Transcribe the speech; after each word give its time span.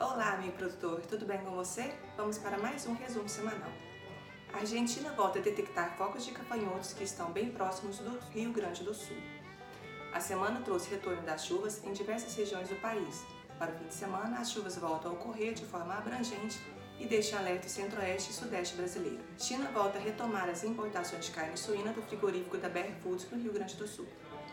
Olá, 0.00 0.32
amigo 0.32 0.56
produtor, 0.56 1.02
tudo 1.02 1.26
bem 1.26 1.36
com 1.44 1.50
você? 1.50 1.92
Vamos 2.16 2.38
para 2.38 2.56
mais 2.56 2.86
um 2.86 2.94
resumo 2.94 3.28
semanal. 3.28 3.68
A 4.50 4.56
Argentina 4.56 5.12
volta 5.12 5.38
a 5.38 5.42
detectar 5.42 5.94
focos 5.98 6.24
de 6.24 6.32
capanhotos 6.32 6.94
que 6.94 7.04
estão 7.04 7.30
bem 7.30 7.50
próximos 7.50 7.98
do 7.98 8.18
Rio 8.30 8.50
Grande 8.50 8.82
do 8.82 8.94
Sul. 8.94 9.18
A 10.14 10.18
semana 10.18 10.62
trouxe 10.62 10.88
retorno 10.88 11.20
das 11.20 11.44
chuvas 11.44 11.84
em 11.84 11.92
diversas 11.92 12.34
regiões 12.34 12.70
do 12.70 12.76
país. 12.76 13.22
Para 13.58 13.72
o 13.72 13.74
fim 13.76 13.88
de 13.88 13.92
semana, 13.92 14.38
as 14.38 14.50
chuvas 14.50 14.78
voltam 14.78 15.10
a 15.10 15.14
ocorrer 15.14 15.52
de 15.52 15.66
forma 15.66 15.92
abrangente 15.92 16.58
e 16.98 17.06
deixa 17.06 17.36
alerta 17.36 17.66
o 17.66 17.70
centro-oeste 17.70 18.30
e 18.30 18.34
sudeste 18.34 18.76
brasileiro. 18.76 19.22
China 19.36 19.70
volta 19.70 19.98
a 19.98 20.00
retomar 20.00 20.48
as 20.48 20.64
importações 20.64 21.26
de 21.26 21.30
carne 21.30 21.58
suína 21.58 21.92
do 21.92 22.00
frigorífico 22.00 22.56
da 22.56 22.70
BR 22.70 22.94
Foods 23.02 23.26
para 23.26 23.36
o 23.36 23.40
Rio 23.42 23.52
Grande 23.52 23.76
do 23.76 23.86
Sul. 23.86 24.08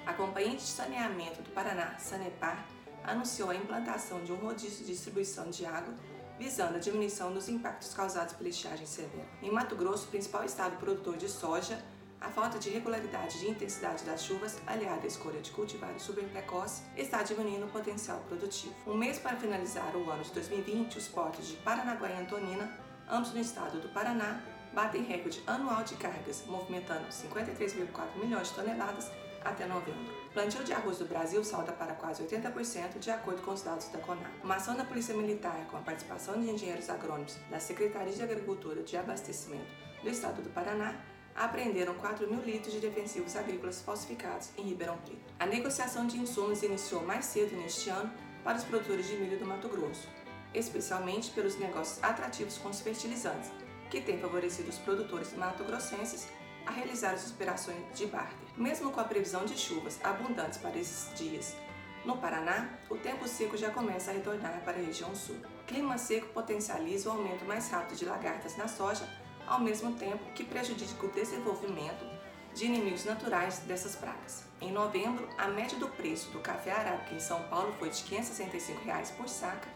A 0.05 0.11
Companhia 0.11 0.57
de 0.57 0.61
Saneamento 0.61 1.41
do 1.41 1.51
Paraná, 1.51 1.97
Sanepar, 1.97 2.67
anunciou 3.07 3.49
a 3.49 3.55
implantação 3.55 4.23
de 4.23 4.31
um 4.31 4.35
rodízio 4.35 4.85
de 4.85 4.91
distribuição 4.91 5.49
de 5.49 5.65
água 5.65 5.93
visando 6.37 6.75
a 6.75 6.79
diminuição 6.79 7.33
dos 7.33 7.49
impactos 7.49 7.93
causados 7.93 8.33
pela 8.33 8.49
estiagem 8.49 8.85
severa. 8.85 9.25
Em 9.41 9.49
Mato 9.49 9.75
Grosso, 9.75 10.07
principal 10.07 10.43
estado 10.43 10.77
produtor 10.77 11.17
de 11.17 11.27
soja, 11.27 11.83
a 12.21 12.29
falta 12.29 12.59
de 12.59 12.69
regularidade 12.69 13.39
de 13.39 13.49
intensidade 13.49 14.03
das 14.03 14.23
chuvas, 14.23 14.59
aliada 14.67 15.03
à 15.03 15.07
escolha 15.07 15.39
de 15.39 15.51
cultivares 15.51 16.01
super 16.01 16.23
precoce, 16.25 16.83
está 16.95 17.23
diminuindo 17.23 17.65
o 17.65 17.69
potencial 17.69 18.19
produtivo. 18.27 18.75
Um 18.85 18.95
mês 18.95 19.17
para 19.17 19.37
finalizar 19.37 19.95
o 19.95 20.09
ano 20.09 20.23
de 20.23 20.31
2020, 20.31 20.97
os 20.97 21.07
portos 21.07 21.47
de 21.47 21.55
Paranaguá 21.57 22.09
e 22.09 22.21
Antonina, 22.21 22.71
ambos 23.09 23.33
no 23.33 23.39
estado 23.39 23.79
do 23.79 23.89
Paraná, 23.89 24.41
batem 24.73 25.03
recorde 25.03 25.41
anual 25.47 25.83
de 25.83 25.95
cargas, 25.95 26.43
movimentando 26.45 27.07
53,4 27.07 28.15
milhões 28.19 28.49
de 28.49 28.53
toneladas 28.55 29.11
até 29.43 29.65
novembro. 29.65 30.13
Plantio 30.33 30.63
de 30.63 30.73
arroz 30.73 30.99
do 30.99 31.05
Brasil 31.05 31.43
salta 31.43 31.71
para 31.71 31.93
quase 31.93 32.23
80%, 32.23 32.99
de 32.99 33.09
acordo 33.09 33.41
com 33.41 33.51
os 33.51 33.61
dados 33.61 33.87
da 33.87 33.99
CONAR. 33.99 34.31
Uma 34.43 34.55
ação 34.55 34.75
da 34.75 34.85
Polícia 34.85 35.15
Militar, 35.15 35.65
com 35.71 35.77
a 35.77 35.81
participação 35.81 36.39
de 36.39 36.49
engenheiros 36.49 36.89
agrônomos 36.89 37.35
da 37.49 37.59
Secretaria 37.59 38.13
de 38.13 38.21
Agricultura 38.21 38.83
de 38.83 38.95
Abastecimento 38.97 39.67
do 40.03 40.09
Estado 40.09 40.41
do 40.41 40.49
Paraná, 40.49 40.95
apreenderam 41.35 41.93
4 41.95 42.27
mil 42.27 42.41
litros 42.41 42.73
de 42.73 42.79
defensivos 42.79 43.35
agrícolas 43.35 43.81
falsificados 43.81 44.49
em 44.57 44.63
Ribeirão 44.63 44.97
Preto. 44.97 45.33
A 45.39 45.45
negociação 45.45 46.07
de 46.07 46.17
insumos 46.17 46.63
iniciou 46.63 47.03
mais 47.03 47.25
cedo 47.25 47.55
neste 47.55 47.89
ano 47.89 48.11
para 48.43 48.57
os 48.57 48.63
produtores 48.63 49.07
de 49.07 49.15
milho 49.17 49.37
do 49.37 49.45
Mato 49.45 49.69
Grosso, 49.69 50.07
especialmente 50.53 51.31
pelos 51.31 51.57
negócios 51.59 52.03
atrativos 52.03 52.57
com 52.57 52.69
os 52.69 52.81
fertilizantes, 52.81 53.51
que 53.89 54.01
têm 54.01 54.19
favorecido 54.19 54.69
os 54.69 54.77
produtores 54.79 55.33
mato-grossenses 55.35 56.27
a 56.67 56.71
realizar 56.71 57.13
as 57.13 57.31
operações 57.31 57.77
de 57.95 58.05
barter. 58.05 58.35
Mesmo 58.57 58.91
com 58.91 58.99
a 58.99 59.05
previsão 59.05 59.45
de 59.45 59.57
chuvas 59.57 59.99
abundantes 60.03 60.57
para 60.57 60.77
esses 60.77 61.17
dias, 61.17 61.55
no 62.05 62.17
Paraná, 62.17 62.69
o 62.89 62.95
tempo 62.95 63.27
seco 63.27 63.57
já 63.57 63.69
começa 63.69 64.11
a 64.11 64.13
retornar 64.13 64.61
para 64.63 64.77
a 64.77 64.81
região 64.81 65.15
sul. 65.15 65.37
Clima 65.65 65.97
seco 65.97 66.27
potencializa 66.27 67.09
o 67.09 67.13
aumento 67.13 67.45
mais 67.45 67.69
rápido 67.69 67.97
de 67.97 68.05
lagartas 68.05 68.55
na 68.57 68.67
soja, 68.67 69.07
ao 69.45 69.59
mesmo 69.59 69.93
tempo 69.93 70.31
que 70.33 70.43
prejudica 70.43 71.05
o 71.05 71.11
desenvolvimento 71.11 72.05
de 72.53 72.65
inimigos 72.65 73.05
naturais 73.05 73.59
dessas 73.59 73.95
pragas. 73.95 74.45
Em 74.59 74.71
novembro, 74.71 75.27
a 75.37 75.47
média 75.47 75.77
do 75.77 75.87
preço 75.89 76.31
do 76.31 76.39
café 76.39 76.71
arábica 76.71 77.13
em 77.13 77.19
São 77.19 77.43
Paulo 77.43 77.73
foi 77.77 77.89
de 77.89 78.01
565 78.03 78.83
reais 78.83 79.11
por 79.11 79.29
saca, 79.29 79.67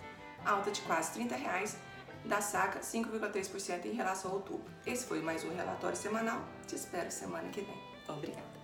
alta 0.45 0.71
de 0.71 0.81
quase 0.81 1.13
30 1.13 1.35
reais 1.35 1.77
da 2.25 2.41
saca 2.41 2.79
5,3% 2.79 3.85
em 3.85 3.93
relação 3.93 4.31
a 4.31 4.33
outubro. 4.35 4.71
Esse 4.85 5.05
foi 5.05 5.21
mais 5.21 5.43
um 5.43 5.53
relatório 5.53 5.97
semanal. 5.97 6.41
Te 6.67 6.75
espero 6.75 7.11
semana 7.11 7.49
que 7.49 7.61
vem. 7.61 7.77
Obrigada. 8.07 8.60